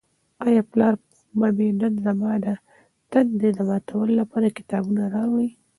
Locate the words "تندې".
3.11-3.49